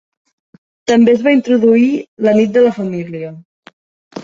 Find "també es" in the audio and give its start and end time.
0.91-1.21